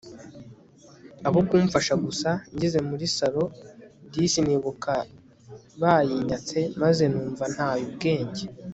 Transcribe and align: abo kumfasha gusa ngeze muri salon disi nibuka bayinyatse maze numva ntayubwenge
abo 1.27 1.39
kumfasha 1.49 1.93
gusa 2.05 2.29
ngeze 2.55 2.79
muri 2.89 3.05
salon 3.17 3.49
disi 4.11 4.39
nibuka 4.45 4.93
bayinyatse 5.81 6.59
maze 6.81 7.03
numva 7.11 7.45
ntayubwenge 7.55 8.43